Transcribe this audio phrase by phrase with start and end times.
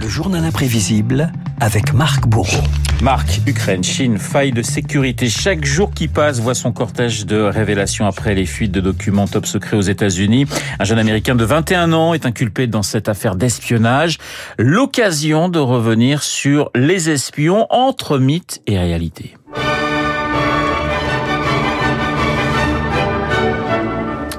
[0.00, 2.64] Le journal imprévisible avec Marc Bourreau.
[3.00, 5.28] Marc, Ukraine, Chine, faille de sécurité.
[5.28, 9.46] Chaque jour qui passe voit son cortège de révélations après les fuites de documents top
[9.46, 10.46] secrets aux États-Unis.
[10.80, 14.18] Un jeune américain de 21 ans est inculpé dans cette affaire d'espionnage.
[14.58, 19.36] L'occasion de revenir sur les espions entre mythe et réalité.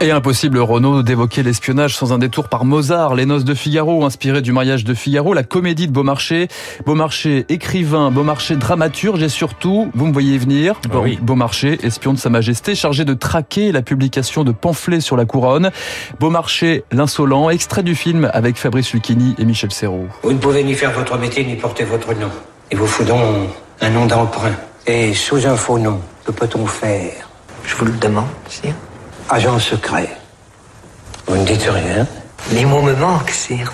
[0.05, 4.43] Et impossible, Renaud, d'évoquer l'espionnage sans un détour par Mozart, Les Noces de Figaro, inspiré
[4.43, 6.47] du mariage de Figaro, la comédie de Beaumarchais.
[6.85, 11.17] Beaumarchais, écrivain, Beaumarchais, dramaturge et surtout, vous me voyez venir, oui.
[11.23, 15.71] Beaumarchais, espion de Sa Majesté, chargé de traquer la publication de pamphlets sur la couronne.
[16.19, 20.09] Beaumarchais, l'insolent, extrait du film avec Fabrice Lucchini et Michel Serrault.
[20.21, 22.29] Vous ne pouvez ni faire votre métier ni porter votre nom.
[22.71, 23.23] Il vous faut donc
[23.81, 24.53] un nom d'emprunt.
[24.85, 27.27] Et sous un faux nom, que peut-on faire?
[27.65, 28.75] Je vous le demande, sire.
[29.27, 30.07] Agent secret.
[31.25, 32.05] Vous ne dites rien
[32.51, 33.73] Les mots me manquent, sire.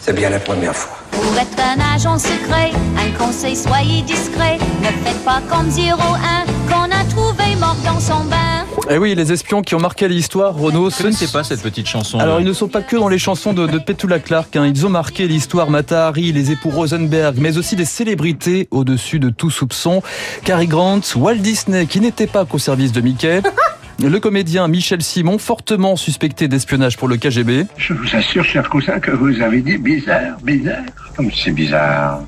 [0.00, 0.96] C'est bien la première fois.
[1.10, 4.56] Pour être un agent secret, un conseil, soyez discret.
[4.80, 8.64] Ne faites pas comme 01 qu'on a trouvé mort dans son bain.
[8.88, 10.88] Eh oui, les espions qui ont marqué l'histoire, Renaud.
[10.88, 12.18] Je ne sais pas cette petite chanson.
[12.18, 14.56] Alors, ils ne sont pas que dans les chansons de, de Petula Clark.
[14.56, 14.66] Hein.
[14.66, 19.28] Ils ont marqué l'histoire Mata Hari, les époux Rosenberg, mais aussi des célébrités au-dessus de
[19.28, 20.02] tout soupçon.
[20.44, 23.42] Cary Grant, Walt Disney, qui n'était pas qu'au service de Mickey.
[24.00, 27.66] Le comédien Michel Simon, fortement suspecté d'espionnage pour le KGB.
[27.76, 30.84] Je vous assure, cher cousin, que vous avez dit bizarre, bizarre.
[31.16, 32.22] Comme c'est bizarre.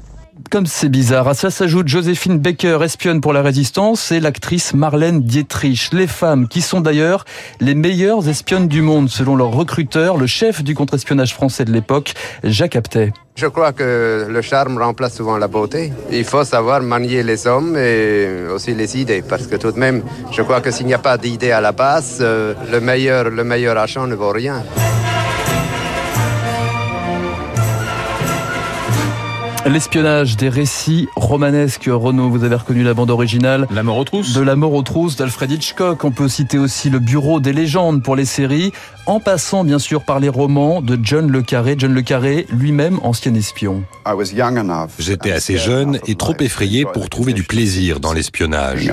[0.49, 1.29] Comme c'est bizarre.
[1.29, 5.91] À ça s'ajoute Joséphine Baker, espionne pour la résistance, et l'actrice Marlène Dietrich.
[5.93, 7.25] Les femmes qui sont d'ailleurs
[7.61, 12.15] les meilleures espionnes du monde, selon leur recruteur, le chef du contre-espionnage français de l'époque,
[12.43, 13.13] Jacques Aptet.
[13.37, 15.93] Je crois que le charme remplace souvent la beauté.
[16.11, 20.03] Il faut savoir manier les hommes et aussi les idées, parce que tout de même,
[20.31, 23.45] je crois que s'il n'y a pas d'idée à la base, euh, le meilleur, le
[23.45, 24.63] meilleur achat ne vaut rien.
[29.73, 31.89] L'espionnage des récits romanesques.
[31.89, 33.69] Renaud, vous avez reconnu la bande originale.
[33.71, 34.33] La mort aux trousses.
[34.35, 36.03] De La mort aux trousses d'Alfred Hitchcock.
[36.03, 38.73] On peut citer aussi Le Bureau des légendes pour les séries,
[39.11, 41.75] en passant bien sûr par les romans de John Le Carré.
[41.77, 43.83] John Le Carré, lui-même ancien espion.
[45.01, 48.89] J'étais assez jeune et trop effrayé pour trouver du plaisir dans l'espionnage.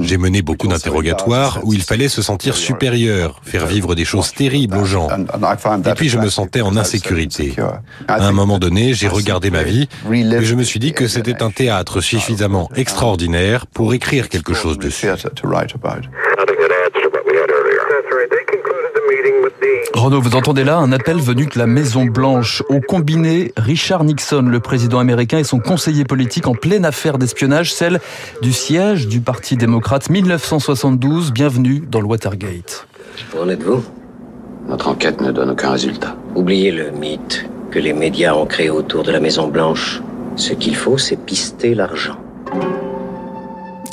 [0.00, 4.76] J'ai mené beaucoup d'interrogatoires où il fallait se sentir supérieur, faire vivre des choses terribles
[4.76, 5.08] aux gens.
[5.08, 7.56] Et puis je me sentais en insécurité.
[8.08, 11.42] À un moment donné, j'ai regardé ma vie et je me suis dit que c'était
[11.42, 15.06] un théâtre suffisamment extraordinaire pour écrire quelque chose dessus.
[19.94, 22.62] Renaud, vous entendez là un appel venu de la Maison Blanche.
[22.68, 27.72] Au combiné, Richard Nixon, le président américain, et son conseiller politique en pleine affaire d'espionnage,
[27.72, 28.00] celle
[28.42, 31.32] du siège du Parti démocrate 1972.
[31.32, 32.86] Bienvenue dans le Watergate.
[33.34, 33.82] Où en êtes-vous?
[34.68, 36.16] Notre enquête ne donne aucun résultat.
[36.34, 40.02] Oubliez le mythe que les médias ont créé autour de la Maison Blanche.
[40.36, 42.18] Ce qu'il faut, c'est pister l'argent.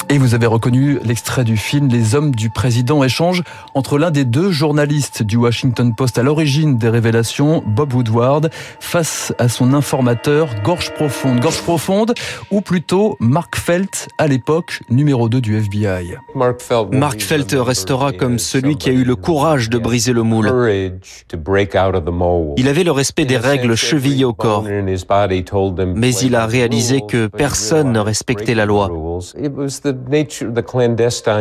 [0.08, 3.42] Et vous avez reconnu l'extrait du film Les hommes du président échange
[3.74, 9.34] entre l'un des deux journalistes du Washington Post à l'origine des révélations, Bob Woodward, face
[9.40, 11.40] à son informateur Gorge Profonde.
[11.40, 12.14] Gorge Profonde,
[12.52, 16.16] ou plutôt Mark Felt, à l'époque numéro 2 du FBI.
[16.92, 20.52] Mark Felt restera comme celui qui a eu le courage de briser le moule.
[22.58, 24.66] Il avait le respect des règles chevillées au corps,
[25.96, 28.92] mais il a réalisé que personne ne respectait la loi.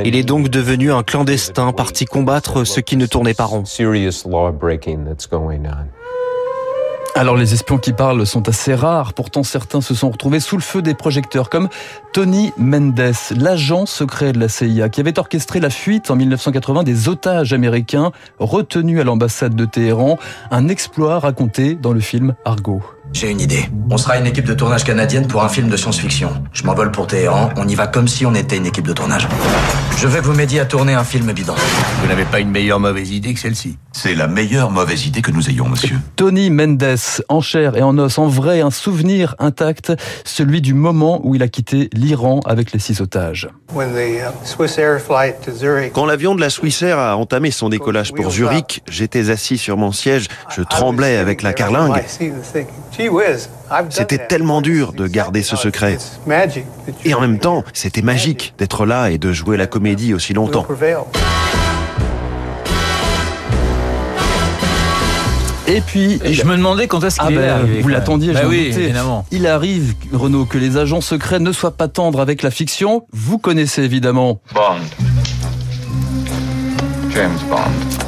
[0.05, 3.65] Il est donc devenu un clandestin parti combattre ce qui ne tournait pas rond.
[7.17, 10.63] Alors les espions qui parlent sont assez rares, pourtant certains se sont retrouvés sous le
[10.63, 11.69] feu des projecteurs, comme
[12.13, 17.09] Tony Mendes, l'agent secret de la CIA, qui avait orchestré la fuite en 1980 des
[17.09, 18.11] otages américains
[18.41, 20.19] retenus à l'ambassade de Téhéran,
[20.51, 22.83] un exploit raconté dans le film Argo.
[23.15, 23.71] J'ai une idée.
[23.91, 26.43] On sera une équipe de tournage canadienne pour un film de science-fiction.
[26.53, 29.29] Je m'envole pour Téhéran, on y va comme si on était une équipe de tournage.
[29.97, 31.55] Je vais vous m'aider à tourner un film bidon.
[32.01, 35.31] Vous n'avez pas une meilleure mauvaise idée que celle-ci C'est la meilleure mauvaise idée que
[35.31, 35.97] nous ayons, monsieur.
[36.17, 36.97] Tony Mendes,
[37.29, 39.93] en chair et en os, en vrai, un souvenir intact,
[40.25, 43.49] celui du moment où il a quitté l'Iran avec les six otages.
[45.93, 49.93] Quand l'avion de la Swissair a entamé son décollage pour Zurich, j'étais assis sur mon
[49.93, 52.03] siège, je tremblais avec la carlingue.
[53.91, 55.99] C'était tellement dur de garder ce secret.
[57.05, 60.67] Et en même temps, c'était magique d'être là et de jouer la comédie aussi longtemps.
[65.67, 68.33] Et puis, Et je me demandais quand est-ce qu'il ah est ben, arrivé, vous l'attendiez,
[68.35, 69.25] Bah oui, évidemment.
[69.31, 73.07] Il arrive, Renaud, que les agents secrets ne soient pas tendres avec la fiction.
[73.13, 74.41] Vous connaissez évidemment.
[74.53, 74.81] Bond.
[77.15, 77.59] James Bond.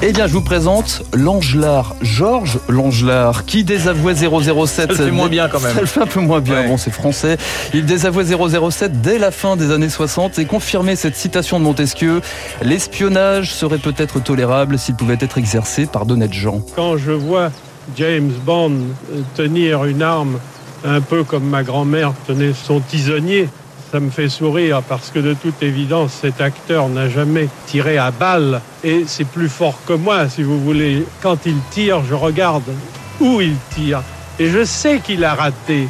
[0.03, 4.69] Eh bien, je vous présente l'Angelard, Georges Langelard, qui désavouait 007.
[4.69, 5.75] Ça le fait moins bien quand même.
[5.75, 7.37] Ça le fait un peu moins bien, bon c'est français.
[7.73, 12.21] Il désavouait 007 dès la fin des années 60 et confirmait cette citation de Montesquieu,
[12.63, 16.63] l'espionnage serait peut-être tolérable s'il pouvait être exercé par d'honnêtes gens.
[16.75, 17.53] Quand je vois
[17.97, 18.73] James Bond
[19.37, 20.39] tenir une arme
[20.85, 23.49] un peu comme ma grand-mère tenait son tisonnier,
[23.93, 28.11] ça me fait sourire parce que de toute évidence, cet acteur n'a jamais tiré à
[28.11, 31.05] balle et c'est plus fort que moi, si vous voulez.
[31.23, 32.71] Quand il tire, je regarde
[33.21, 34.03] où il tire
[34.39, 35.89] et je sais qu'il a raté.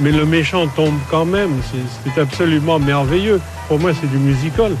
[0.00, 1.60] Mais le méchant tombe quand même,
[2.04, 3.40] c'est absolument merveilleux.
[3.68, 4.72] Pour moi, c'est du musical.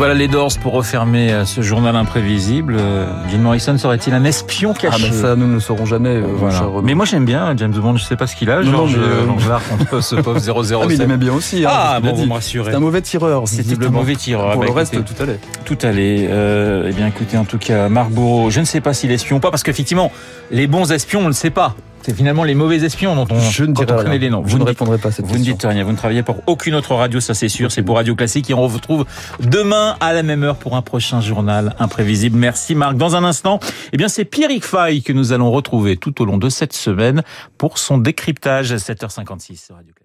[0.00, 2.76] Voilà les Doors pour refermer euh, ce journal imprévisible.
[2.78, 6.16] Euh, Jim Morrison serait-il un espion caché Ah mais ça nous ne le saurons jamais.
[6.16, 6.62] Euh, voilà.
[6.82, 8.62] Mais moi j'aime bien James Bond, je sais pas ce qu'il a.
[8.62, 10.78] Georges Langelard contre ce pauvre 007.
[10.80, 11.66] Ah mais il aimait bien aussi.
[11.66, 12.70] Hein, ah bon, vous me rassurez.
[12.70, 13.46] C'est un mauvais tireur.
[13.46, 14.52] C'était un mauvais tireur.
[14.52, 15.38] Pour bah, le reste, tout allait.
[15.66, 16.28] Tout allait.
[16.30, 19.16] Euh, eh bien écoutez, en tout cas, Marc Bourreau, je ne sais pas s'il est
[19.16, 20.10] espion ou pas, parce qu'effectivement,
[20.50, 21.74] les bons espions, on ne le sait pas.
[22.02, 24.18] C'est finalement les mauvais espions dont on, je ne rien.
[24.18, 24.42] les noms.
[24.46, 25.52] Je vous ne dites, répondrai pas à cette Vous question.
[25.52, 25.84] ne dites rien.
[25.84, 27.70] Vous ne travaillez pour aucune autre radio, ça c'est sûr.
[27.70, 29.04] C'est pour Radio Classique et on vous retrouve
[29.40, 32.38] demain à la même heure pour un prochain journal imprévisible.
[32.38, 32.96] Merci Marc.
[32.96, 33.60] Dans un instant,
[33.92, 37.22] eh bien c'est Pierrick Fay que nous allons retrouver tout au long de cette semaine
[37.58, 39.99] pour son décryptage à 7h56 sur Radio Classique.